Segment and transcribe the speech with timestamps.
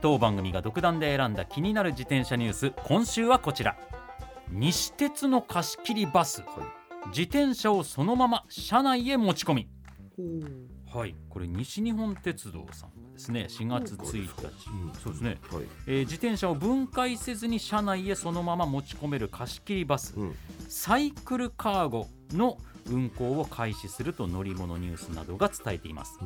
[0.00, 3.76] 当番組が独断で選んだ気になる自転車ニュース今週はこちら。
[4.50, 6.42] 西鉄の貸し切りバス、
[7.08, 9.68] 自転車をそのまま車内へ持ち込み。
[10.92, 11.14] はい。
[11.28, 14.92] これ西日本鉄道さんがですね4月1日、うん。
[14.94, 15.64] そうですね、はい。
[15.86, 20.34] えー自転車を分解せずに車内へそのまま持ち込める貸し切りバス、うん。
[20.68, 26.18] サイクルカーゴの運行を開始すると乗り物ニュースなどが伝えています。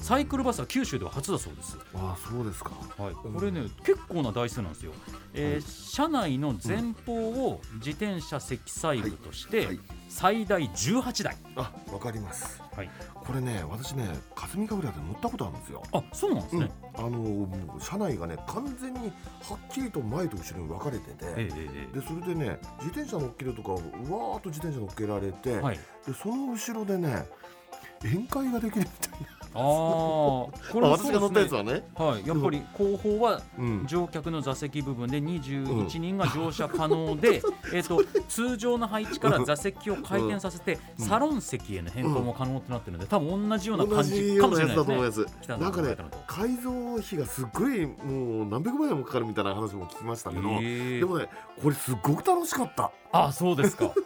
[0.00, 1.78] サイクルバスは九州では初だそうです。
[1.94, 2.72] あそうですか。
[2.98, 4.92] はい、これね、結構な台数なんですよ。
[5.34, 11.36] えー車内の前方を自転車積載部としてはい最大18台。
[11.56, 12.90] あわかりますはい。
[13.14, 16.70] これね私ね霞ヶ浦で乗ったことあるんですよあ、そうなんですね。
[16.94, 25.78] あのもう車内がね完全にはっきりと前と後ろに分かれてて、えええでそれでね自転車乗っけるとかうわーっと自転車乗っけられて、えはい。
[26.06, 27.26] でその後ろでね
[28.02, 29.62] 宴会ができるみたいなああ、
[30.70, 31.58] これも私が乗ったやつは。
[31.58, 41.06] はね、はい、やっぱり後方はうん、乗客の座席部分で21人が乗車可能で、 えっと通常の配置から座席を回転させてうん。
[41.06, 45.26] サロン席への変更も可能となってるので、多分同じような感同じじかもしれないですね。
[45.48, 45.96] なんかね
[46.26, 51.28] 改造費がすっごいもう何百万円もかかるみたいな話も聞きましたけど、ええでもね
[51.62, 53.92] これすっごく楽しかった、あそうですか。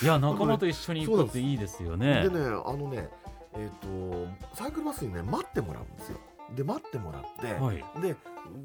[0.00, 2.22] いや仲間と一緒に行くっていいですよね。
[2.22, 3.08] でねあのね
[3.54, 6.18] えっ、とサイクルバスにね待ってもらうんですよ。
[6.56, 7.76] で待ってもらって、はい。
[8.00, 8.16] で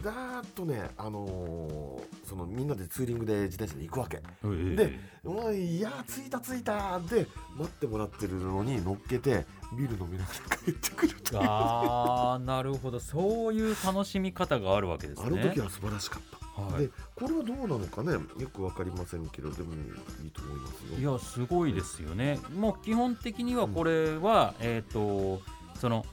[0.02, 4.22] だーっとねあのーそのみんなでツーリングで自転車で行くわけ。
[4.46, 9.46] えでおいいやー着いた着いたで待ってもらってるのに乗っけて
[9.78, 13.00] ビール飲みながら帰ってくるあーなるほど。
[13.00, 15.28] そういう楽しみ方があるわけですね。
[15.28, 16.84] あの時は素晴らしかった、はい。
[16.84, 18.20] でこれはどうなのかねよ
[18.54, 21.12] くわかりませんけどでもいいと思いますよ。
[21.12, 22.40] いやすごいですよね。
[22.56, 25.42] もう基本的にはこれは、えっ、と
[25.80, 26.06] その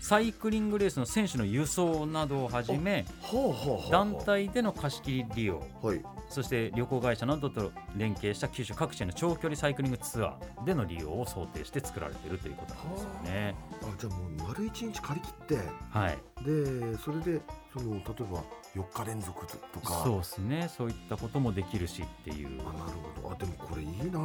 [0.00, 3.90] サイクリングレースの選手の輸送などをはじめはあはあはあ。
[3.90, 5.62] 団体での貸し切り利用。
[5.82, 13.54] はいそして旅行会社などと連携した九州各地への長距離サイクリングツアーでの利用を想定して作られているということなんですよね。
[13.82, 13.86] あ。
[13.98, 15.68] じゃあもう丸一日借り切って。
[15.90, 17.40] はい、でそれで
[17.72, 18.42] その例えば
[18.76, 20.02] 4日連続とか。
[20.04, 20.70] そうですね。
[20.76, 22.60] そういったこともできるしっていう。
[22.60, 23.34] あなるほど。
[23.34, 24.20] あでもこれいいな。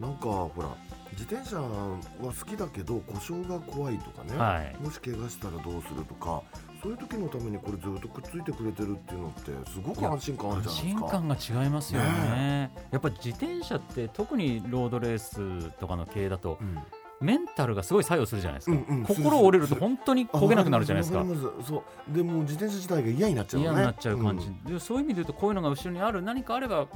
[0.00, 0.68] なんかほら
[1.12, 4.76] 自転車は好きだけど故障が怖いとかね、はい。
[4.82, 6.42] もし怪我したらどうするとか
[6.86, 11.00] そういう時のためにこれずっとくっついてくれてるっていうのってすごく安心感あるじゃ安ないですか。
[11.00, 12.06] 心感が違いますよね。
[12.06, 16.78] ねやっぱ自転車って特にロードレースとかの系だとうん。
[17.18, 21.24] メンタルがすごい作用するじゃないですか、うんうん心折れると本当に焦げなくなるじゃないですか。
[21.66, 23.72] そうでもう自転車自体が嫌になっちゃうのね。
[23.72, 26.86] 嫌になっちゃう感じ、んでそういう意味で言うとこういうのが後ろにある何かあれば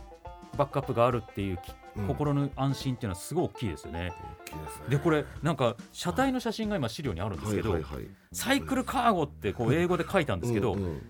[0.58, 2.06] バックアップがあるっていうき、うん。
[2.06, 4.12] 心の安心っていうのはすごい大きいですよね。
[4.39, 8.06] 大きいですねでこれなんか車体の写真が今資料にあるんですけど、はいはいはい。
[8.32, 11.02] サイクルカーゴってこう英語で書いたんですけど、うんうん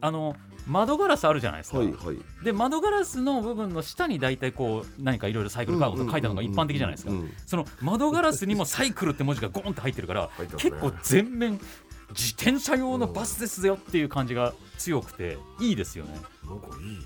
[0.00, 2.44] あの窓ガラスあるじゃないですか、はいはい。
[2.44, 7.10] で窓ガラスの部分の下に大体こう何かいろいろサイクルカーゴと書いたのが一般的じゃないですか。
[7.10, 10.46] うんうんうんその窓ガラスにもサイクルって文字がゴンって入ってるからね。
[10.58, 11.60] 結構全面
[12.16, 16.18] 自転車用のバスですよっていう感じが強くていいですよね。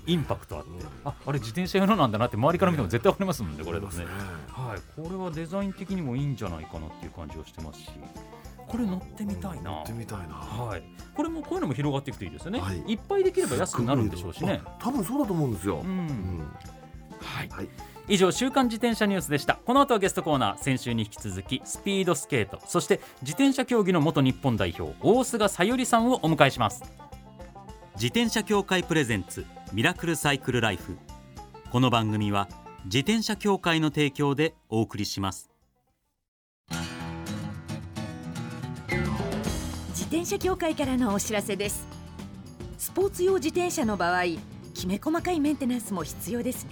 [0.05, 0.69] インパクトあって。
[0.69, 0.79] うん。
[1.03, 4.05] ああれ自転車用のなんだなって周りから見ても絶対わかりますもんねこれですね。
[4.49, 7.89] はいこれはデザイン的にもいいんじゃないかなっていう感じをしてますし。
[8.67, 9.71] これ乗ってみたいな。
[9.71, 10.35] 乗ってみたいな。
[10.35, 10.83] はい。
[11.15, 12.77] これもこういうのも広がっていくといいですよね、はい。
[12.81, 14.61] い、っぱいできれば安くなるんでしょうしね。
[14.63, 15.77] あ多分そうだと思うんですよ。
[15.77, 16.53] う、うんん。
[17.19, 17.49] はい。
[17.49, 17.69] はい
[18.11, 19.59] 以上週刊自転車ニュースでした。
[19.63, 26.81] この後はゲストコーナー先週に引き続きスピードスケートそして自転車競技の元日本代表大菅さゆりさんをお迎えします。
[27.93, 30.97] 自転車協会プレゼンツミラクルサイクルライフ。
[31.69, 32.49] この番組は
[32.85, 35.51] 自転車協会の提供でお送りします。
[39.89, 41.85] 自転車協会からのお知らせです。
[42.79, 44.23] スポーツ用自転車の場合
[44.73, 46.71] きめ細かいメンテナンスも必要ですね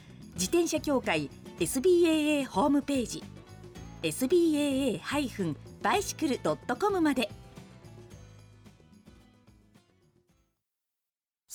[0.41, 1.29] 自転車協会
[1.59, 3.23] SBAA ホームページ
[4.01, 7.29] SBAA-bicycle.com まで。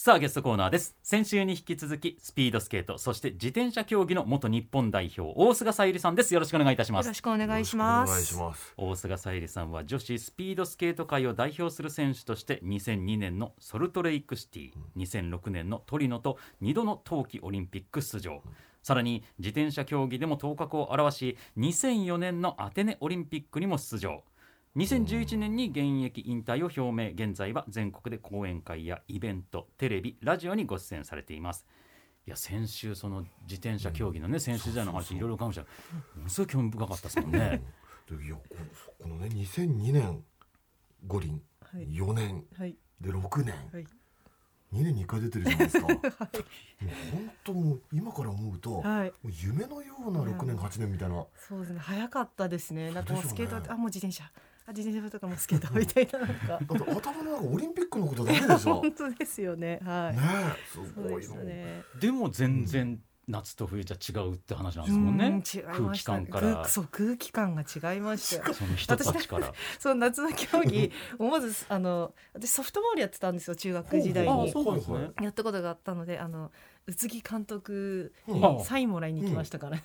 [0.07, 0.97] さあゲストコーナーです。
[1.03, 6.33] 先週に引き続きスピードスケートそして自転車競技の元日本代表大菅さゆりさんです。
[6.33, 7.07] よろしくお願いいたします。
[7.07, 8.37] よろしくお願いしまお願いしす。
[8.37, 8.75] ます。
[8.77, 18.43] 大菅さゆりさんは女子スピードスケート界を代表する選手として2002年のソルトレイクシティ2006年のトリノと2度の冬季オリンピック出場
[18.87, 24.23] さらに自転車競技でも頭角を現し2004年のアテネオリンピックにも出場。
[24.77, 27.11] 2011年に現役引退を表明。
[27.11, 31.67] 現在は全国で講演会やイベントテレビラジオにご出演されています。
[32.29, 37.65] いや先週その自転車競技のね選手時代の話いろいろかもしれないものすごい興味深かったですもんね。
[38.09, 38.43] でいやこ
[39.03, 40.23] このね2002年
[41.09, 41.89] 五輪、はい。
[41.89, 42.77] 4年はい。
[43.01, 43.87] で6年、はい
[44.73, 45.99] 2年に1回出てるじゃないですか、 もう
[47.13, 49.09] 本当もう今から思うと、もはい。
[49.09, 51.79] う夢のような6年8年みたいなそうですね。
[51.81, 52.91] 早かったですね。
[52.93, 56.47] なんかもうスケート、あもう自転車、あ自転車とかもうスケートみたいな なんか。
[56.47, 59.81] だって頭の中オリンピックのことだけでしょ 本当ですよね。
[59.85, 60.17] はい。
[60.17, 61.83] ねえすごいね。
[62.01, 65.27] でも全然夏と冬じゃ違うって話なんですもんね。
[65.27, 66.13] うん違いました。
[66.13, 66.53] 空気感から。
[66.53, 68.49] 空そう空気感が違いました。
[68.49, 68.55] よ。
[68.55, 69.53] その人たちから。
[69.81, 74.53] そう夏の競技、 思わずあの私ソフトボールやってたんですよ中学時代あに。
[75.23, 76.53] やったことがあったので、あの
[76.87, 79.77] 宇津木監督うんにサインもらいに行きましたから。
[79.77, 79.83] ね。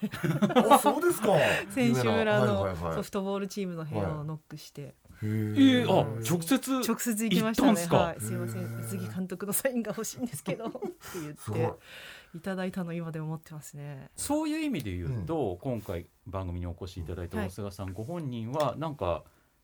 [0.69, 1.29] あそうですか。
[1.73, 4.93] 選手村のソフトボールチームの部屋をノックして、へ
[5.23, 5.85] えー。
[5.85, 7.69] ー、あ直接直接行きましたね。
[7.69, 7.97] 行ったんすか？
[7.97, 10.65] はい、すいません、宇津木監督のサインが欲しいんですけど。
[10.67, 10.79] って
[11.15, 11.73] 言って。
[12.37, 12.39] い。
[12.39, 14.09] ただいたの今でも持ってますね。
[14.15, 19.23] そういう意味で言うと、今回番組にお越しいただいた大菅さん、ご本人はなんか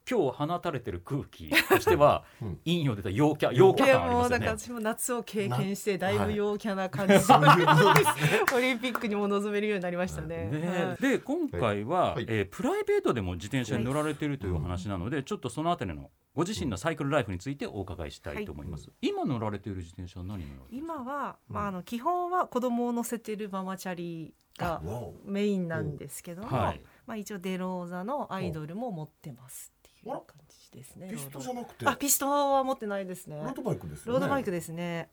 [0.09, 2.55] 今日放たれてる空気としては、 うん。
[2.65, 4.45] 陰陽出た陽キャ陽キャ感ありますよね。
[4.45, 4.51] も。
[4.57, 7.13] 私も夏を経験してだいはいぶ陽キャな感じ。
[7.13, 7.43] で、 そうい
[8.55, 10.49] オリンピックにも臨めるようになりましたね。
[10.49, 11.01] ねはい。
[11.01, 12.25] で今回は、はい。
[12.29, 21.03] えープライベートでも自転車に乗られているというお話なので、ちょっとそのあたりのご自身のサイクルライフについてお伺いしたいと思います、今乗られている自転車は何に乗られているんですか？
[21.03, 24.81] 今は、まあ、あの基本は子供を乗せてるママチャリが
[25.23, 26.81] メインなんですけども、はい。
[27.05, 29.71] まあ、一応デローザのアイドルも持ってます
[30.15, 31.09] 感じですね。
[31.11, 31.85] ピストじゃなくて？
[31.87, 33.37] あピストは持ってないですね。
[33.37, 34.19] ロードバイクですよね。
[34.19, 35.09] ロードバイクですね。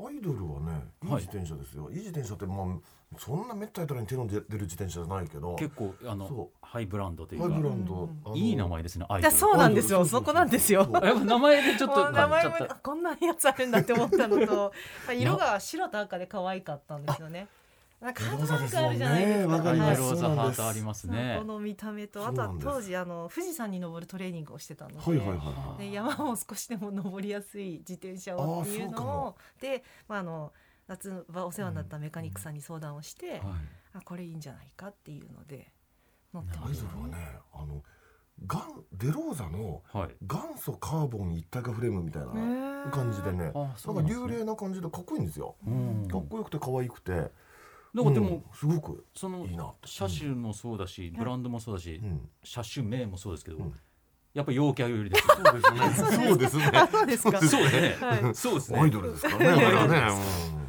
[0.00, 1.22] アイドルはねいいはい。
[1.22, 5.54] 自転車ですよ、い、い自転車ってまあそんなめったやたらに手の出る自転車じゃないけど。
[5.54, 9.32] 結構あのそハイブランドというハイかブランド、いい名前ですねアイいドル。
[9.34, 10.04] やそうなんですよ。
[10.04, 10.84] そこなんですよ。
[10.86, 14.72] 名前でちょっと名前もこんなやつあるんだって思ったのと
[15.06, 17.46] まあ色が白と赤で可愛かったんですよね
[18.04, 19.62] なんかハーあるじゃないですか。
[19.62, 20.10] かりますはい。
[20.10, 21.36] ローザハートありますね。
[21.40, 30.52] この見た目とあとは当時あの富士山に登るトレーニングをしてたので、はいはいはいはで山を少しでも登りやすい自転車をっていうのをもで、まあ、あの
[30.86, 33.40] 夏はお世話になったメカニックさんに相談をして、はい。
[33.94, 35.72] あこれいいんじゃないかっていうので
[36.34, 37.38] 乗っていアイましたドルはね。
[37.54, 37.82] あの
[38.46, 40.08] ガンデローザのはい。
[40.20, 44.26] 元祖カーボン一体化フレームみたいな感じでねあなんかそうなんですね。
[44.28, 46.06] 流麗な感じでかっこいいんですよ、うん。
[46.06, 47.30] かっこよくて可愛くて
[47.94, 48.42] なんかでも、うん。
[48.52, 49.88] すごくそのいいなって。
[49.88, 52.28] 車種もそうだし、ブランドもそうだし、うん。
[52.42, 53.74] 車種名もそうですけど、うん。
[54.34, 56.26] やっぱ陽キャ寄りですそうですね。
[56.26, 58.34] そうですねあそうですかそうですね、はい。
[58.34, 58.80] そうですね。
[58.80, 59.98] アイドルですからねあれはね、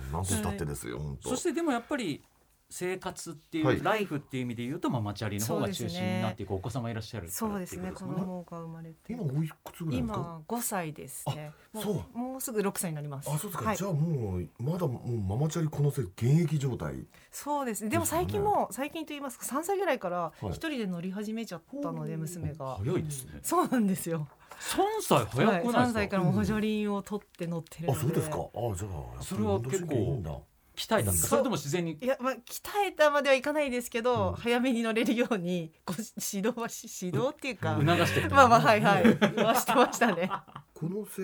[0.08, 1.30] うん、なんて言ったってですよ本当。
[1.30, 2.24] そしてでもやっぱり
[2.70, 3.84] 生活っていう、はい。
[3.84, 7.92] ライフっていう意味で言うとママチャリの方が中心になっていくお子様いらっしゃるそうですね。
[7.92, 9.14] 子っていこと供が生まれて。
[9.14, 10.14] 今おいくつぐらいですか？
[10.14, 11.52] 今5歳ですね。
[11.74, 12.18] もそう。
[12.18, 13.30] もうすぐ6歳になります。
[13.30, 13.78] あそうですか、はい。
[13.78, 17.06] じゃあもうまだもうママチャリこのせ現役状態。
[17.32, 17.90] そうですね。
[17.90, 20.48] でも最近も最近と言いますか3歳ぐらいからい。
[20.48, 22.78] 一人で乗り始めちゃったので娘が。
[22.78, 24.28] 早いですね、そうなんですよ。
[24.60, 28.00] 三歳早くないですか、3歳からも補助輪を取って乗ってるので。
[28.00, 28.38] あそうですか。
[28.38, 28.88] あじゃ
[29.20, 30.32] あそれは結構いいんだ
[30.76, 31.98] 鍛えたんですかそれとも自然に。
[32.02, 32.40] いやまあ鍛
[32.88, 34.36] えたまではいかないですけど、うん。
[34.36, 38.30] 早めに乗れるようにご指導はし指導っていうか、促してる。
[38.30, 39.04] まあまあはいはい。
[39.36, 40.30] 言わしてましたね。
[40.74, 41.22] このせ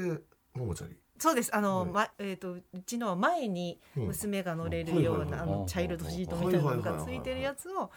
[0.54, 1.56] ママチャリそうです。
[1.56, 1.90] あの、はい。
[1.92, 4.08] まえっ、とうちのは前にうん。
[4.08, 7.90] 娘が乗れるような、はいあはいはいのチャイルドシートみたいなのがついてるやつをはい。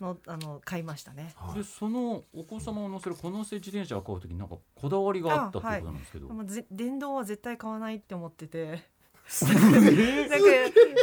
[0.00, 1.34] のあの買いましたね。
[1.36, 1.58] はい。
[1.58, 8.82] でそのお子様を乗せるこのせ自転車を買うときになんかこだわりがあったっていうことなんですけど、まあぜ電動は絶対買わないって思ってて
[9.42, 10.48] なんか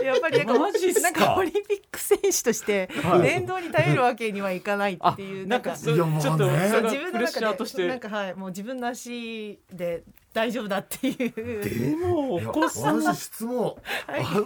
[0.04, 1.02] やっぱりなんかマジっすか？
[1.02, 3.22] なんかオリンピック選手としてはい。
[3.24, 7.84] 電動に頼るわけにはいかないっていうなんかちょっと自分の中プレッシャーとして。
[7.84, 11.94] でなんかはいもう自分の足で大丈夫だっていう。
[11.96, 13.76] でもおいや子さん私質問、はい。
[14.22, 14.44] あ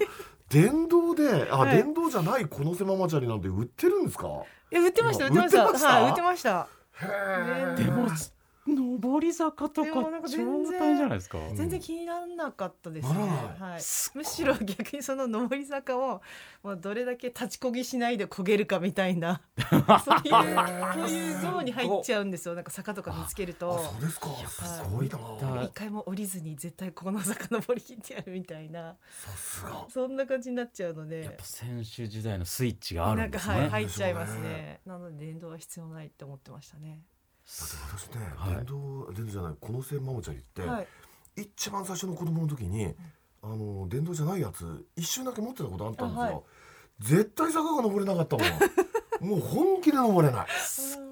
[0.50, 1.76] 電動であ、はい。
[1.78, 4.28] 電動じゃないこのせママチャリなんて売ってるんですか？
[4.72, 5.82] え売ってました売売ってましってました。
[5.82, 6.68] たはい売ってました。
[7.02, 8.08] へでも
[8.68, 9.90] 上り坂とか
[10.28, 11.38] 全然大じゃないですか。
[11.38, 13.16] ん全然気にならなかったですね。
[13.60, 13.82] はい。
[13.82, 16.22] すむしろ逆にその上り坂を
[16.64, 22.56] もうどれだけ立ちこぎしないで焦げるかみたいな そういうそういうゾーンに入っちゃうんですよ。
[22.56, 23.76] なんか坂とか見つけると。
[23.76, 24.30] あそうですか。
[24.36, 25.18] すごいな。
[25.18, 28.96] だ一回も降りずに絶対この坂登り切ってやるみたいな。
[29.12, 29.86] さすが。
[29.90, 31.22] そんな感じになっちゃうので。
[31.22, 33.54] やっぱ選手時代のスイッチがあるんですね。
[33.54, 34.82] なんかはい入っちゃいますね。
[34.86, 37.02] なので電動は必要ないって思ってましたね
[37.46, 38.56] 私ね、はい。
[38.56, 40.88] 電動電動じゃないこのせママチャリって、はい。
[41.38, 42.94] 一番最初の子供の時に、
[43.44, 46.42] あの電動じゃないやつ一瞬だけ持ってたことあったんですよ、あはい。
[47.00, 48.48] 絶対坂が登れなかったもん
[49.22, 50.48] もう本気で登れない。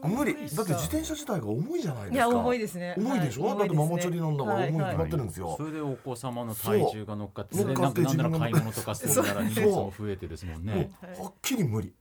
[0.03, 0.33] 無理。
[0.33, 2.15] だって自転車自体が重いじゃないですか。
[2.15, 2.95] いや重いですね。
[2.97, 3.59] 重いでしょ、はい。
[3.59, 7.73] だってママチャリなんだから重いに決まってるんですよ、それでお子様の体重が乗っかってでそう。
[7.73, 10.91] 乗っかってなんかなんなら買い物とかするなら荷物も増えてですもんね。
[11.17, 11.93] はっきり無理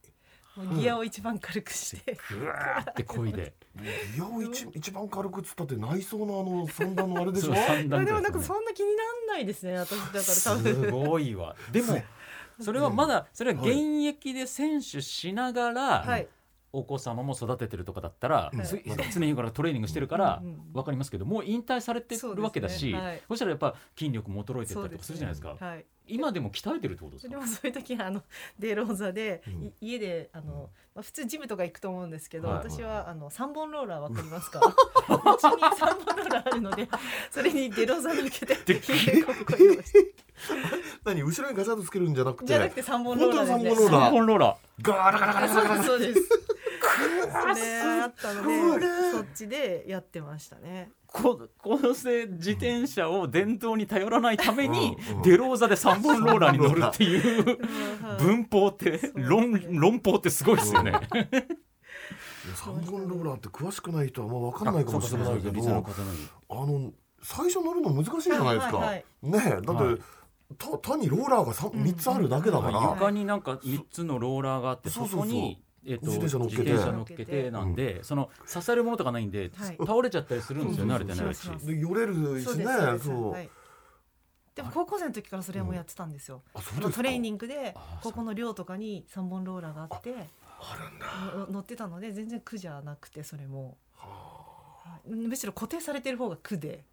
[0.74, 2.18] ギアを一番軽くして。
[2.30, 3.54] ぐわーってこいで。
[4.14, 7.54] ギアを一一番軽くっつったって内装のあの三段のあれでしょ？
[7.54, 8.12] 三段で。
[8.12, 10.20] もないんかそんな気にならないですね私だから。
[10.20, 11.56] 多す分ごいわ。
[11.70, 12.02] でも
[12.60, 13.70] それはまだそれは現
[14.04, 16.28] 役で選手しながら、はい
[16.72, 18.62] お子様も育ててるとかだったら、うん。
[18.62, 18.80] つ
[19.12, 22.98] 常にからトレーニングしてるから分かりますけどもう引退されてるわけだしね。
[22.98, 25.56] はいしたらやっぱ筋力も衰えてったりとかするじゃないですか。
[25.58, 25.84] はい。
[26.08, 27.30] 今でも鍛えてるってことですか？
[27.30, 28.22] でもそういう時はあの
[28.58, 29.64] デローザで、うん。
[29.66, 32.58] い家であの、まあ、普通ジムとか行くと思うんですけど、はい。
[32.68, 34.60] 私はあの三本ローラーわかりますか？
[34.64, 34.72] う
[35.38, 36.88] ちに三本ローラーあるので
[37.30, 38.56] それにデローザ抜けて。
[41.04, 42.46] 何後ろにガチャッとつけるんじゃなくて？
[42.48, 44.82] じゃなくて三本ローラーね三本ローラー。
[44.82, 46.20] ガラガラガラガラそうです
[47.54, 50.90] ですそれあったのでそっちでやってましたね。
[50.90, 60.90] ーここのせ自転車を電動に頼らないために、デローザで三本ローラーに乗るっていうはい文法って論論法ってすごいですよね。
[62.44, 65.86] いや三本ローラーって詳しくない人はまあ分かんないかもしれないけど
[66.48, 70.02] あの最初乗るの難しいじゃないですか、ねえだって、
[70.82, 76.62] 単にローラーが 3, 三つあるだけだから、まあ床になんか三つのローラーがあってそこにえっと自転車乗っけて。
[76.62, 79.76] 自転車乗っけてなんでその支えるものとかないんではい。
[79.78, 83.50] 倒れちゃったりするんですよ慣れてないしでよれるしねそうですそうはい。
[84.54, 86.90] でも高校生の時からそれはもうやってたんですよ、うですか。
[86.90, 90.14] トレーニングであここの寮とかに三本ローラーがあって
[90.60, 90.98] あるん
[91.40, 93.78] だの乗ってたので全然苦じゃなくてそれも。
[93.96, 94.08] は
[94.84, 95.10] はい。
[95.10, 96.84] むしろ固定されてる方が苦で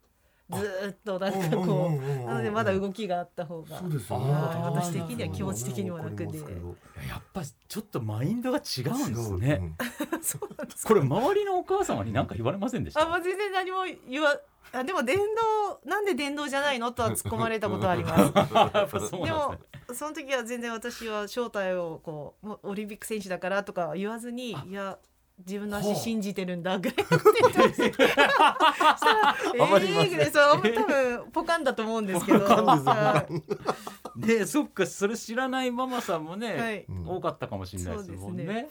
[0.51, 4.32] ずーっとなんかこうなのでまだ動きがあった方があそうですよね。
[4.32, 6.25] 私的には気持ち的にも楽で。
[6.25, 9.75] やっぱちょっとマインドが違うんですね。
[10.22, 13.01] そうなんですこれ周りのお母様に何か言われませんでした？
[13.01, 13.79] あ、まあ、全然何も
[14.10, 14.39] 言わ
[14.72, 18.32] あでも電動なんで電動じゃないのとは突っ込まれたことあります。
[19.12, 19.56] でも。
[19.91, 25.00] その時は全然私は正体をこうオリンピック選手だからとかは言わずにいや
[25.46, 28.03] 自分の足信じてるんだぐらいのこと言ってました
[29.63, 32.39] ーぐらいそう多分ポカンだと思うんですけど。
[34.46, 36.86] そっかそれ知らないママさんもね、はい。
[36.89, 38.67] うん多かったかもしれないですもんね。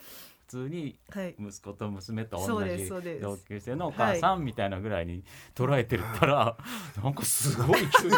[0.47, 1.35] 普通にはい。
[1.39, 3.21] 息子と娘とそうで同じすそうです。
[3.21, 5.23] 同級生のお母さんみたいなぐらいに
[5.55, 6.57] 捉えてるから、
[7.03, 8.11] なんかすごい急に。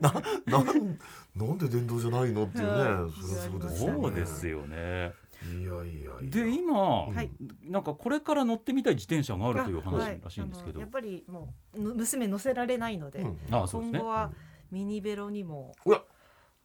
[0.00, 0.98] なん
[1.36, 3.12] なんで電動じゃないのっていうね、はい。
[3.12, 3.76] そね。
[3.76, 5.12] そうですよね。
[5.46, 6.30] いやいやいや。
[6.30, 7.30] で今、はい。
[7.64, 13.38] なんかこれから乗ってみたい自転車があるという話はいらしいんですけど、あのやっぱりもうぬ娘乗せられないので、うん。
[13.50, 13.98] ああそうですね。
[13.98, 14.32] 今後は
[14.70, 16.02] ミニベロにもうわ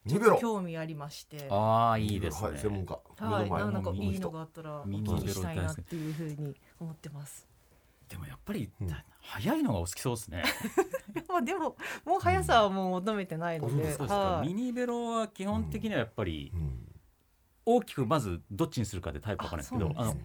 [0.06, 0.38] ニベロ。
[0.40, 1.48] 興味ありまして。
[1.50, 3.00] ああいいですね、はい、専門家。
[3.18, 7.48] はい、なんかのいいのがあったらおミニ聞きしたいなっていうふうに思ってます。
[8.10, 8.90] でもやっぱり、うん。
[9.22, 10.44] 速いのがお好きそうですね。
[11.30, 13.80] まあでももう速さはもう求めてないので、うん。
[13.80, 14.48] あそうですか、はい。
[14.48, 16.91] ミニベロは基本的にはやっぱりうん
[17.66, 20.16] 大きくまずどっちにするかでタイプ分かるんですけどあの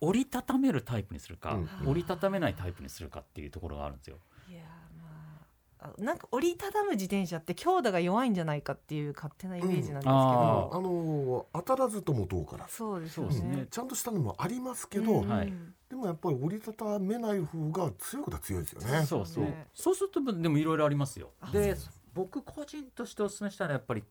[0.00, 1.88] 折りたためるタイプにするか、うん。
[1.90, 4.18] 折りたためないタイプにするかっていうところがあるんですよ。
[4.48, 4.60] いや
[4.96, 5.04] ま
[5.80, 10.08] ああなんか折りたたむ自転車って強打が弱いんじゃないかっていう勝手なイメージなんですけど、うん。
[10.08, 12.66] ああの当たらずとも遠から。
[12.66, 13.66] ずそうですよそうですねね。
[13.70, 15.28] ちゃんとしたのもありますけど、うん。
[15.28, 15.52] はい。
[15.88, 19.04] でもやっぱり折りたためない方が強いことは強いですよね。
[19.04, 19.44] そうそう。
[19.44, 19.66] ね。
[19.74, 21.32] そうするとでもいろいろありますよ。
[21.40, 24.02] あでそう僕個人としてお勧めしたらやっぱり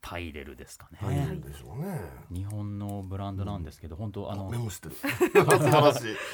[0.00, 2.00] タイレルですかね、入るんでしょうね。
[2.32, 4.96] 日本のブランドなんですけど、本当あのメモしてる。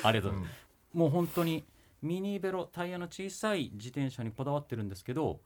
[0.02, 0.46] ありがとううん。
[0.92, 1.64] もう本当に
[2.02, 5.40] ミニベロタイヤの小さい自転車にこだわってるんですけど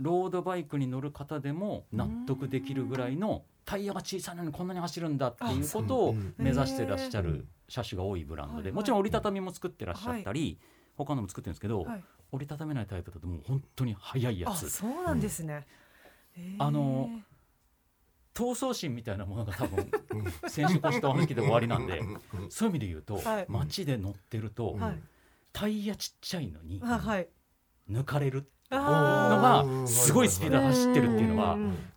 [0.00, 6.14] ロードバイクに乗る方でも納得できるぐらいのタイヤが小さいのにこんなに走るんだっていうことをう。
[6.14, 8.72] ん目指してらっしゃる車種が多いブランドではい。
[8.72, 10.58] もちろん折りたたみも作ってらっしゃったり
[10.96, 12.04] 他のも作ってるんですけどはい。
[12.32, 15.66] 折りたためないタイプだともう本当に速いやあつそうなんですね、
[16.58, 17.08] あの
[18.34, 19.90] 闘争心みたいなものが多分
[20.48, 22.02] 先週越したお話で終わりなんで
[22.50, 23.46] そういう意味で言うとはい。
[23.48, 24.98] 街で乗ってるとはい。
[25.52, 27.28] タイヤちっちゃいのにあはい。
[27.88, 31.56] 抜かれるのあがすごいスピードで走ってるっていうのは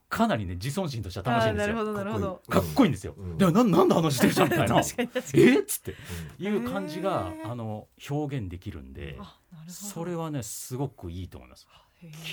[0.09, 2.41] かなりね自尊心としてはあ楽しいんですよ。
[2.49, 2.89] かっこいい。
[2.89, 2.91] ん。
[2.93, 3.13] ですよ。
[3.17, 3.37] うん。
[3.37, 4.79] でもなんなんであの自転車みたいな。
[5.33, 5.59] え？
[5.59, 5.95] っつって。
[6.39, 9.19] いう感じがあの表現できるんで
[9.67, 11.67] それはねすごくいいと思います。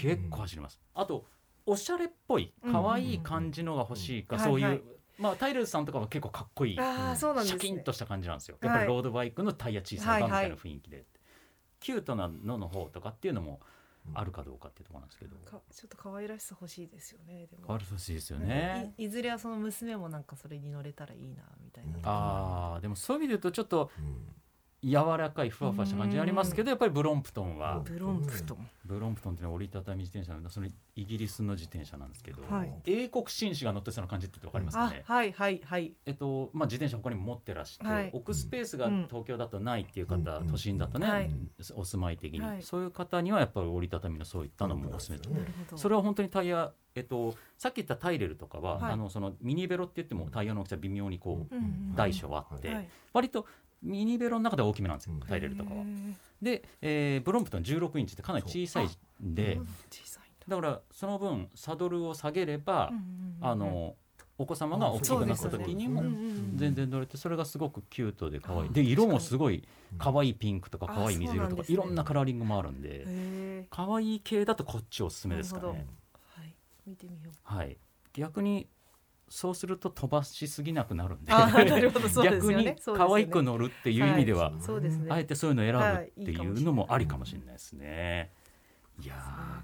[0.02, 0.78] 結構走ります。
[0.94, 1.24] あと
[1.66, 4.42] おしゃれっぽい可愛い感じのが欲しいかうん。
[4.42, 4.82] そういうはいはい。
[5.16, 6.80] まあタイルズさんとかは結構かっこいい。
[6.80, 7.60] ああそうなんですね。
[7.60, 8.56] シャキンとした感じなんですよ。
[8.60, 11.04] はいやっぱりロードバイクのタイヤ小さい版みたいなはい雰囲気で、
[11.80, 13.60] キュートなのの方とかっていうのも
[14.12, 17.64] あるかどうかっていうところなんですけど、かちょっと可愛らしさ欲しいですよねでも。
[17.66, 18.92] 変わるとしいですよね。
[18.98, 24.26] いいずれはその娘もなんかそれに乗れたらいいなみたいな、うんああでもそういう意味で言うとちょっとうん
[24.84, 27.80] 柔らかいふわふわした感じになりますけどやっぱりブロンプトンは。
[27.84, 32.72] ブロンプトン、ブロンプトンっていうのは折りたたみ自転車のそのイギリスの自転車なんですけど、はい。
[32.86, 35.02] 英国紳士が乗ってそうな感じって言ってわかりますかあね。
[35.06, 35.92] はいはいはい。
[36.06, 38.10] えっとまあ、自転車他にも持ってらして、はい。
[38.12, 39.06] 置くスペースがうん。
[39.08, 41.30] 東京だとないっていう方、うん都心だとね、はい。
[41.74, 42.62] お住まい的に、はい。
[42.62, 45.78] そういう方にはやっぱり折りたたみのそういったのもおすすめと、うんなるほど。
[45.78, 48.92] それは本当にタイヤ、えっと、さっき言ったタイレルとかは、はい。
[48.92, 51.94] あのそのミニベロって言ってもタイヤの大きさ微妙にこう、うんうん。
[51.94, 52.88] 大小あって、はい。
[53.12, 53.46] 割と
[53.84, 55.20] ミニベロの中では大きめなんですよ、うん。
[55.20, 55.84] タイレルとかは。
[56.42, 58.88] で、えーブロンプトン16インチってかなり小さい
[59.22, 59.56] んで
[60.48, 60.56] だ。
[60.56, 63.02] だからその分サドルを下げれば、うんうん
[63.40, 63.94] うんあの
[64.36, 66.02] お子様が大きくなった時にも
[66.56, 68.68] 全然乗れてそれがすごくキュートで可愛い。
[68.68, 69.62] あで色もすごい
[69.96, 75.86] 可愛いピンクとか可愛い水色とかいろんなカラーリングもあるんで可愛い系だとこっちおすすめですかね。
[76.30, 76.54] はい。
[76.84, 77.34] 見てみよう。
[77.44, 77.78] はい、
[78.12, 78.66] 逆に
[79.34, 81.32] そうすると飛ばしすぎなくなるんで。
[82.22, 84.52] 逆に可愛く乗るっていう意味では、
[85.10, 88.30] あえてそういうのを選ぶはいっていうのもありかもしれないですね。
[89.02, 89.08] い。
[89.08, 89.16] や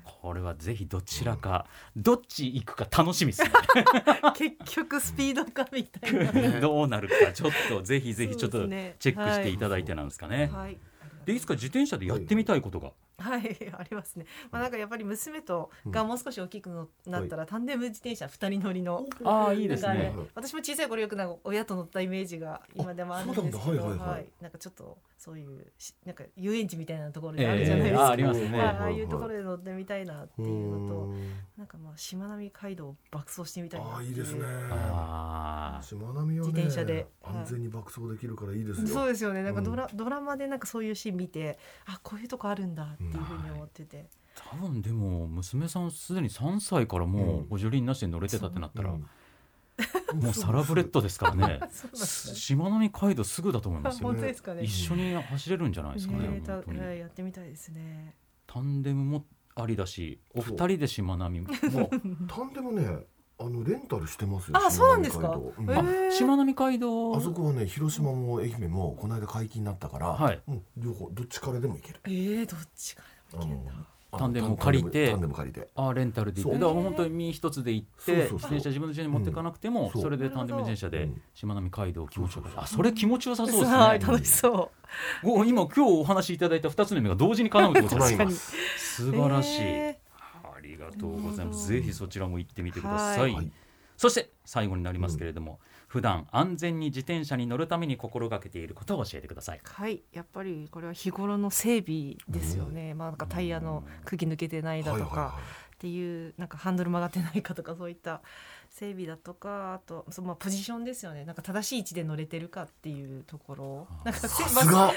[0.04, 3.50] ーこれはぜひどちらかどっち行くか楽しみですね。
[4.34, 6.32] 結局スピードかみたいな。
[6.60, 10.50] どうなるかちょっとぜひぜひちょっとチェックしていただいてなんですかね。
[10.52, 10.80] はい。
[11.26, 14.26] でいつか自転車でやってみたいことが、はいありますね。
[14.50, 19.06] まあなんかやっぱり娘とがもう少し大きくのなったら、タンデム自転車二人乗りの。
[19.24, 20.14] ああいいですね。
[20.34, 24.26] 私も小さい頃よくなんか親と乗ったイメージが今でもあるんですけど、あそうなんだはいはいはい。
[24.40, 28.00] なんかちょっとそういうしなんか遊園地みたいなところであるじゃないですか。
[28.00, 28.58] ええあありますね。
[28.58, 31.30] はいああいうところで乗ってみたいなっていうのと、うん。
[31.56, 34.44] なんかまあしまなみ海道を爆走してみたいなああいいですね。
[34.70, 37.06] ああしまなみ自転車で。
[37.22, 38.86] 安全に爆走できるからいいですよ。
[38.88, 39.42] そうですよね。
[39.42, 49.06] なんかドラ,、ドラマでなんかそういうシーン見てあこういうとこあるんだっていうふうに思ってて、多分でも娘さんすでに3歳からもう補助輪なしで乗れてたってなったら、うん。
[50.20, 51.60] もうサラブレッドですからね。
[51.94, 54.12] しまなみ海道すぐだと思いますよ。
[54.12, 54.34] ね。
[54.62, 58.16] 一緒に走れるんじゃないですかねねやってみたいですね。
[58.46, 61.48] タンデムもありだしお二人でしまなみも。
[62.28, 63.06] タンデムね
[63.40, 65.40] あのレンタルしてますよあそうなんですか？
[65.58, 65.70] うん。
[65.70, 67.16] あしまなみ海道。
[67.16, 70.40] あそこはね広島も愛媛もこの間解禁になったから、はい。
[70.46, 72.00] うん、両方どっちからでも行ける。
[72.04, 73.72] えー、どっちからでもいけるんだ。
[74.12, 75.10] あのタンデムを借りて。
[75.10, 75.68] タンデム借りて。
[75.76, 76.58] あレンタルで行って。
[76.58, 78.34] だから本当に身一つで行ってそうそうそう。
[78.34, 79.98] 自転車自分の自転車に持っていかなくても、う。
[79.98, 81.22] んそれでタンデム自転車でうん。
[81.32, 83.76] しまなみ海道気持ちよかったそうあそれ気持ちよさそうですね。
[83.76, 84.70] はい楽しそ
[85.22, 88.56] お今今日お話しいただいた二つの夢が同時に叶うってことです叶いまかす
[88.96, 89.94] 素晴らしい、
[90.90, 91.68] がとうございます。
[91.68, 93.20] ぜひそちらも行ってみてください。
[93.20, 93.52] はいはい
[94.00, 99.60] そして最後になりますけれども、普段安全に自転車に乗るために心がけていることを教えてください。
[99.62, 102.94] はいやっぱりこれは日頃の整備ですよね。
[102.94, 105.40] まあなんかタイヤの釘抜けてないだとかはいはいは
[105.80, 108.20] っていうなんかハンドル曲がってないかとかそういった
[108.68, 111.24] 整備だとかあとそのまあポジションですよね。
[111.24, 113.88] なんか正しい位置で乗れてるかっていうところ。
[114.04, 114.92] なんかせさすが。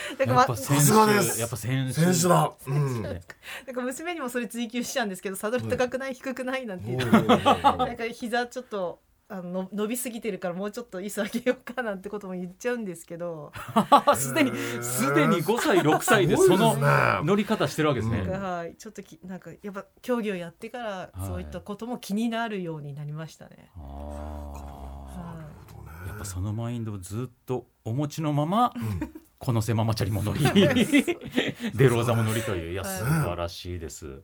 [0.58, 1.36] さすがです。
[1.36, 1.94] 手、やっぱ選手。
[1.94, 2.52] 選手だ。
[2.68, 3.02] うん。
[3.02, 3.22] ね
[3.66, 6.66] なんか娘にもそれ追求しちゃうんですけどサドル高くない、低くない？
[6.66, 7.78] なんて言っておー。
[7.78, 9.00] なんか膝ちょっと
[9.34, 13.52] あのの伸びすぎてるからもうちょっと椅子上げようかなんてことも言っちゃうんですけど、
[14.16, 14.52] すでに
[14.84, 16.78] すでに5歳6歳ですその
[17.24, 18.20] 乗り方してるわけですね。
[18.20, 18.30] うん。
[18.30, 21.28] なんかはいちょっときなんかやっぱ競技をやってからはい。
[21.28, 23.72] そういったことも気になるようになりましたね。
[26.08, 29.14] やっぱそのマインドをずっとお持ちのまま、うん。
[29.40, 30.40] この狭マチャリも乗り
[31.76, 32.98] デローザも乗りといういやはい。
[33.00, 34.22] 素晴らしいです。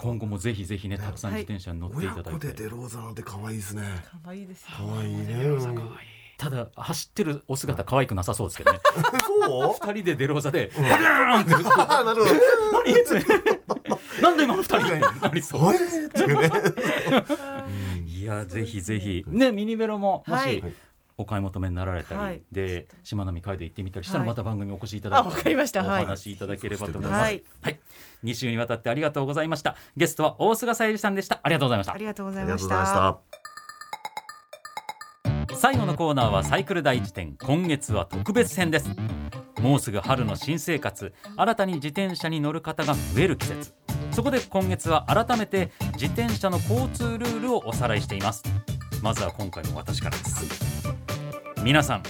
[0.00, 2.48] 今後もぜひぜひねたくさん自転車に乗ってい親ただいて。
[2.48, 3.82] 子でデローザなんて可愛いですね。
[3.82, 3.84] い、
[4.24, 4.68] 可愛いですよ。
[4.74, 5.44] 可愛いね。
[6.38, 8.80] ただ走ってるお姿可愛くなさそうですけどね。
[9.44, 9.74] そう？
[9.74, 11.52] 二人でデローザでバリャーンって。
[11.76, 12.34] あ なるほど。
[12.82, 12.94] 何？
[14.22, 15.00] なんで今の二人に。
[15.20, 15.74] なりそう。
[18.08, 19.22] いやぜひぜひ。
[19.28, 20.64] ねミニベロももしはい
[21.20, 22.42] お買い求めになられたり、はい。
[22.50, 24.28] でしまなみ海道行ってみたりしたらはい。
[24.28, 25.84] また番組にお越しいただいて、あわかりました。
[25.84, 26.06] おはい。
[26.06, 27.20] 話しいただければと思います。
[27.22, 27.42] はい。
[27.60, 27.80] はい、
[28.24, 29.76] 2週にわたってありがとうございました。
[29.96, 31.40] ゲストは大菅さゆりさんでした。
[31.42, 31.92] ありがとうございました。
[31.92, 31.98] あ。
[31.98, 33.20] りがとうございました。
[35.48, 35.56] た。
[35.56, 38.88] 最後のコーナーはサイクル大辞典今月は特別編です。
[39.60, 41.12] もうすぐ春の新生活。
[41.36, 43.74] 新たに自転車に乗る方が増える季節。
[44.12, 48.42] そこで今月は改めて自転車の交通ルールをおさらいしています。
[49.02, 50.99] まずは今回の私からです
[51.62, 52.02] 皆さん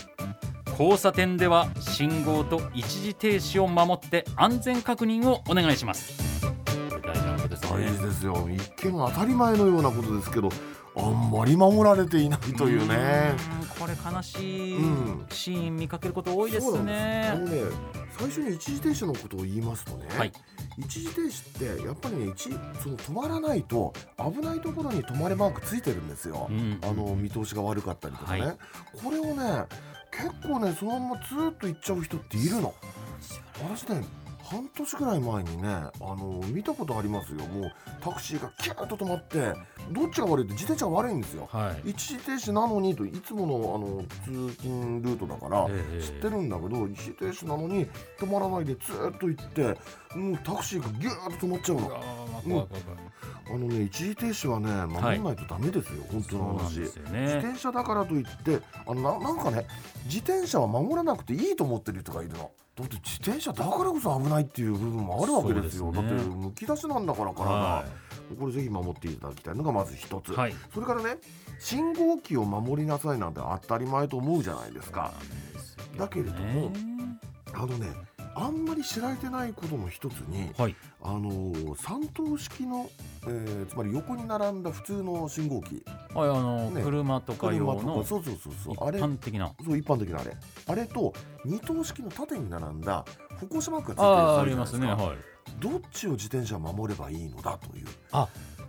[0.78, 6.40] 交差点では信号と一時停止を守って安全確認をお願いします。
[6.40, 8.48] これ大事なことです大ね事ですよ。
[8.50, 10.48] 一見当たり前のようなことですけど
[10.96, 13.34] あんまり守られていないというね。
[13.62, 17.32] うんこれ悲しいうんシーン見かけること多いですそうなんね
[18.20, 20.32] 最初に一時停止のことを言いますとね、はい。
[20.76, 22.50] 一時停止ってやっぱりね一
[22.82, 26.78] その止まらないと危ないところに止まれマークついてるんですよ、うん。
[26.82, 28.56] あの見通しが悪かったりとかね、はい。
[29.02, 29.64] これをね
[30.10, 32.74] 結構ねそのままずーっと行っちゃう人っているの。
[33.62, 34.04] 私ね
[34.50, 37.46] 半年ぐらい前にねあの見たことありますよ。
[37.46, 39.54] もうタクシーがキューッと止まって
[39.92, 41.48] どっちが悪いって自転車が悪いんですよ。
[41.50, 41.90] はい。
[41.90, 47.86] 一時停止なのにといつものあの通勤ルートだからええ知ってるんだけど一時停止なのに
[48.18, 49.62] 止まらないでずーっと行って
[50.16, 52.68] もうタクシーがギューッと止まっちゃうの
[53.52, 56.58] あのね一時停止はね守らないとダメですよ、本当の話。
[56.58, 59.66] そうなんですよ自ね転車だからといってあのななんかね
[60.04, 62.50] 自転車は守らなくていいと思ってる人がいるの。
[62.76, 65.90] だって自転車だからこそ危ないっていう部分もあるわけですよ。
[65.92, 66.02] ね。
[66.02, 67.84] だってむき出しなんだから体、は
[68.38, 70.54] これぜひ守っていただきたいのがまず一つ、いはい。
[70.72, 71.18] それからね
[71.58, 75.12] 信号機を守りなさいなんて当たり前と思うじゃないですか。
[75.98, 76.72] だけれども
[77.52, 77.88] あのね
[78.34, 80.76] あんまり知られてないことの一つにはい。
[81.02, 82.88] あのー三灯式の、
[83.26, 85.82] えーつまり横に並んだ普通の信号機。
[86.14, 86.82] はいあのね。
[86.82, 88.74] 車とか用のかそうそうそうそう。
[88.74, 89.52] 一あれ般的な。
[89.64, 90.36] そう一般的なあれ。
[90.66, 91.12] あれと
[91.44, 93.04] 二灯式の縦に並んだ
[93.40, 94.86] 歩行者マークがついてるああありますね。
[94.86, 94.96] はい。
[95.58, 97.86] どっちを自転車は守ればいいのだという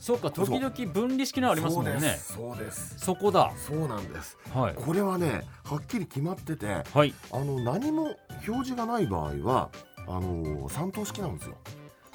[0.01, 2.19] そうか時々分離式のありますもんね。
[2.19, 3.53] そうですそこだ。
[3.55, 4.35] そうなんです。
[4.51, 4.73] はい。
[4.73, 7.13] これはねはっきり決まっててはい。
[7.31, 9.69] あの何も表示がない場合は
[10.07, 11.55] あの三灯式なんですよ。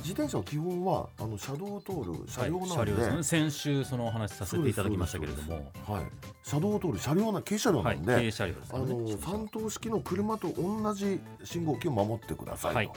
[0.01, 3.23] 自転車は基本はあの車道を通る車両なんで、はい車両ですね。
[3.23, 5.73] 先週そのお話しさせていただきましたけれども。
[5.87, 6.05] はい、
[6.43, 7.99] 車道を通る車両な軽車両はない。
[8.01, 12.91] んで、軽車両ですあの三灯式の車と同じ信号機を守ってくださいと、はい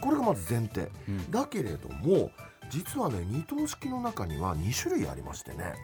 [0.00, 2.30] これがまず前提うんだけれども
[2.70, 5.74] 実はね二灯式の中には2種類ありましてね。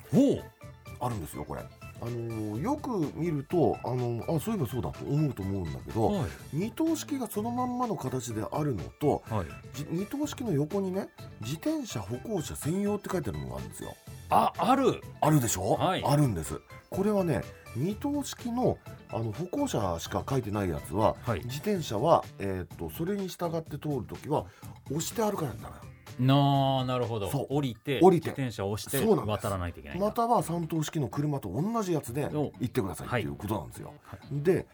[1.00, 1.62] あるんですよこれ。
[1.62, 6.26] あのよく見るとあのあそういえばそうだと思うと思うんだけどはい。
[6.52, 9.46] 二灯式がそのまんまの形であるのとはい。
[9.72, 11.08] じ二灯式の横にね
[11.40, 13.94] 自転車歩行者専用って書いてあるのがあるんですよ。
[14.30, 15.00] あある。
[15.20, 16.04] あるでしょ、はい。
[16.04, 16.60] あるんです。
[16.90, 17.42] これはね
[17.76, 18.78] 二灯式の
[19.10, 21.40] あの歩行者しか書いてないやつははい。
[21.44, 24.46] 自転車は、えー、とそれに従って通るときは
[24.90, 27.30] 押して歩かないとダメなるほど。
[27.30, 27.46] そう。
[27.50, 28.30] 降りて降りて。
[28.30, 32.52] 自転車を押して渡らないといけないまたは三灯式の車と同じやつでお。
[32.60, 33.92] 行ってくださいっていうことなんですよ。
[34.04, 34.66] はで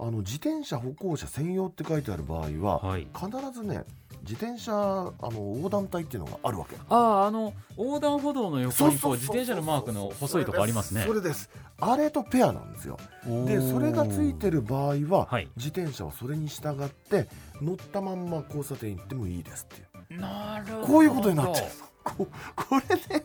[0.00, 3.08] あの自転車歩行者専用って書いてある場合は、はい。
[3.12, 3.82] 必ずね
[4.22, 6.76] 自転車あの横断帯っていうのがあるわけ。
[6.88, 11.02] あああの横断歩道の横にこう自転車のマークの細いとこありますね。
[11.04, 11.50] それです。
[11.80, 12.96] あれとペアなんですよ。
[13.46, 15.48] でそれがついてる場合は、はい。
[15.56, 17.28] 自転車はそれに従って
[17.60, 19.87] 乗ったまんま交差点行ってもいいですっていう
[20.86, 21.66] こういうことになってる
[22.02, 23.24] ここれね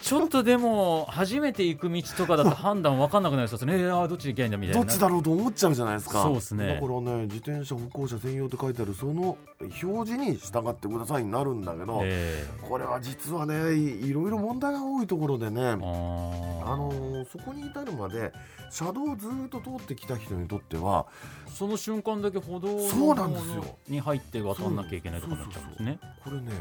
[0.00, 3.74] ちょっとでも初めて行く道とかだと判断分かんなくなりそうですね。
[3.74, 4.82] えー、あーどっち行けんだみたいな。
[4.84, 6.22] どっちだろうと思っちゃうじゃないですか。
[6.22, 6.74] そうっすね。
[6.74, 18.32] だからね自転車歩行者専用って書いてあるその表示に従ってくださいになるんだけど、えこれは実はねいいろいろ問題が多いところでねー、ああーのーそこに至るまで
[18.70, 21.06] 車道をずーっと通ってきた人にとっては
[21.52, 23.64] その瞬間だけ歩道のそうなんですよ。
[23.88, 25.98] に入って渡んなきゃいけないとかになっちゃうんですね。
[26.22, 26.52] これね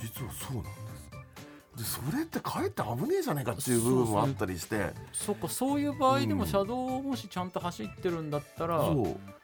[0.00, 0.99] 実はそうなんですで
[1.84, 4.92] それってかえって危ねえじゃねえかっていう部分もあったりして。
[5.12, 6.38] そっかそういう場合でうん。
[6.38, 9.40] も車道をもしちゃんと走ってるんだったら、そう。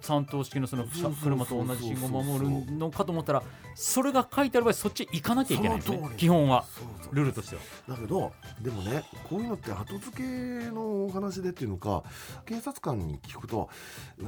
[0.00, 0.86] 三灯式のその
[1.22, 3.42] 車と同じ信号を守るのかと思ったら
[3.74, 6.64] それが書いてある場合そっち行かなきゃいけないんですね基本は。
[7.12, 7.62] ルールとしては。
[7.88, 10.22] だけどでもねこういうのって後付け
[10.70, 12.02] のお話でっていうのか
[12.46, 13.68] 警察官に聞くと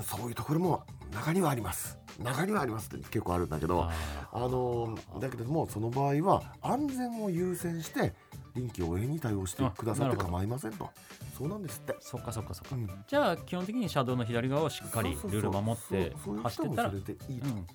[0.02, 3.92] そういうところも中にはあります中にはありますって結構あるんだけどあ
[4.32, 8.14] あのだけれどもその場合は安全を優先して
[8.54, 10.90] 臨機応変に対応してくださって構いませんと。
[11.36, 11.94] そうなんですって。
[12.00, 12.88] そっかそっかそっか、うん。
[13.06, 15.40] じゃあ基本的に車道の左側をしっかりそうそうそう。
[15.42, 16.92] ルール守ってそうそう走ってたら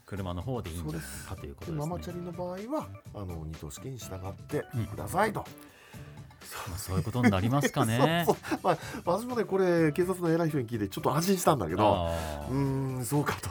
[0.07, 1.89] 車の方でいいんじゃないかということでですね。
[1.91, 4.85] ママチャリの場合はあの二等試験に従ってうん。
[4.87, 8.23] くださいと、まあそういうことになりますかね。
[8.25, 8.59] そうそう。
[8.63, 13.49] まあ、私もねこれ警察の偉い人に聞いてちょっと安心したんだけどあうーんそうかと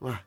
[0.00, 0.22] まあ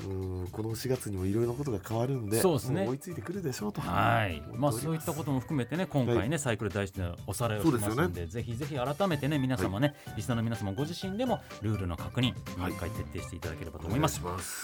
[0.00, 2.84] うーんこの4月にもいろいろなことが変わるんでそうですね。
[2.84, 3.80] も追いついてくるでしょうと。
[3.80, 4.42] ーはい。
[4.56, 14.20] まあそういったことも含めてね今回ね、サイクル大使のおさらいをしますのでぜひぜひ改めてね皆様ね、リスナーの皆様ご自身でもルールの確認もう一回徹底していただければと思います。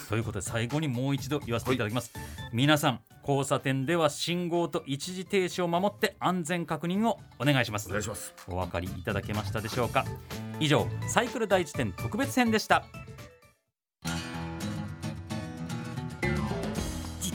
[0.08, 2.12] ということで最後にもう一度言わせていただきます、
[2.52, 7.88] 皆さん交差点では信号と一時停止を守って安全確認をお願いします。
[7.88, 8.34] お願いします。
[8.48, 10.04] お分かりいただけましたでしょうか。
[10.58, 12.84] 以上サイクル第一点特別編でした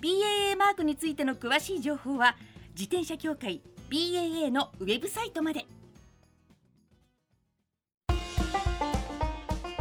[0.00, 2.36] BAA マークについての詳しい情報は
[2.74, 5.66] 自転車協会 BAA のウェブサイトまで。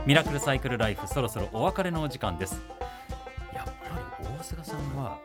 [0.05, 2.61] ミラクルサイクルライフそろそろお別れのお時間です。
[3.53, 3.71] やっぱ
[4.21, 5.19] り大菅さんは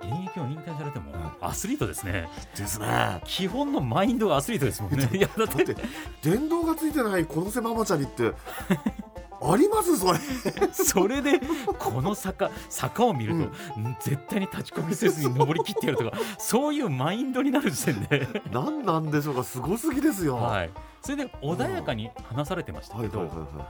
[0.00, 2.28] 現役を引退されてもアスリートですね。
[2.56, 2.86] ですね。
[2.86, 5.08] だ基本のマインドがアスリートですもんね。
[5.12, 5.76] いやだっってて
[6.22, 8.32] 電動がついてないこのせママチャリって
[9.52, 9.96] あります？
[9.98, 10.18] それ。
[10.72, 11.40] それで
[11.78, 13.96] この坂坂を見ると、ん。
[14.00, 19.44] 絶対に立ち込みせずに登り切ってやるとか そういうマインドになる時点で、何なんでしょうか？
[19.44, 20.36] すごすぎですよ。
[20.36, 20.70] はい、
[21.02, 23.66] それで穏やかに話されてましたけど、はいはいはいは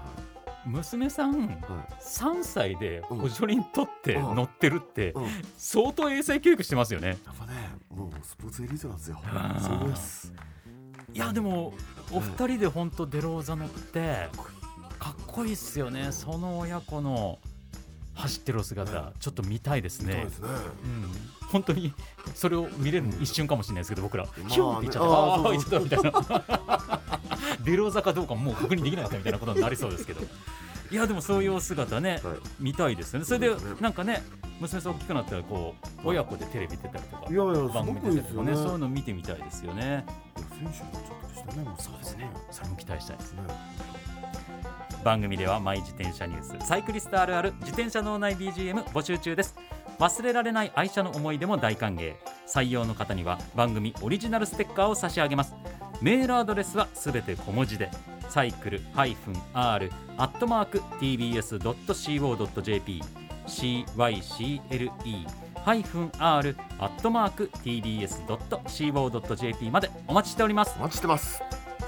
[0.67, 1.59] 娘さんいはい。
[2.01, 3.19] 3歳でうん。
[3.19, 4.35] 補助輪取ってうん。
[4.37, 5.27] 乗ってるってうん。
[5.59, 7.09] 相当英才教育してますよね。
[7.09, 7.53] やっぱね
[7.91, 9.21] もうスポーツエリートなんですよ。
[9.61, 10.33] そう思います。
[11.13, 11.75] いやでも
[12.11, 14.29] お二人で本当デローザ乗って
[15.05, 16.13] かっこいいっすよね。
[16.13, 17.39] その親子の
[18.15, 20.27] 走ってるお姿ちょっと見たいですね。
[20.31, 20.49] すね。
[20.49, 21.93] うん、本当に
[22.35, 24.25] それを見れるの一瞬かもしれないですけど僕ら。
[24.25, 27.01] まあヒュンって言っちゃった、あちゃったみたいな。
[27.65, 30.23] デローザかどうかもう確認できなかったみたいなことになりそうですけど。
[30.91, 32.37] いやでもそういうお姿ね、はい。
[32.59, 33.27] 見たいですよね。
[33.27, 34.23] それでなんかね
[34.59, 40.07] 娘さん大きくなったらこう親子でテレビ出たりとかいやいやす番ご組出たりとかねねそういうの見てみたいですよね。
[40.59, 42.31] 選手になっちゃったりしてねもそうですね。
[42.51, 43.43] それも期待したいですね
[45.05, 49.55] 番組ではマイ自転車ニュースサイクリストあるある自転車脳内 BGM 募集中です。
[49.99, 52.15] 忘れられない愛車の思い出も大歓迎。
[52.47, 55.55] 採用の方には番組オリジナルステッカーを差し上げます。
[56.01, 57.91] メールアドレスはすべて小文字で
[58.29, 59.15] サイクル -r
[59.55, 59.79] ア
[60.25, 63.03] ットマーク tbs.co.jp
[65.65, 70.75] cycle -r アットマーク tbs.co.jp までお待ちしております。
[70.79, 71.64] お待ちしてます。